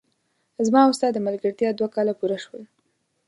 زما 0.67 0.81
او 0.85 0.91
ستا 0.97 1.07
د 1.13 1.17
ملګرتیا 1.27 1.69
دوه 1.73 1.89
کاله 1.95 2.13
پوره 2.19 2.37
شول! 2.43 2.63